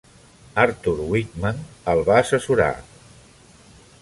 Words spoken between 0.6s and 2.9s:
Arthur Wightman el va assessorar.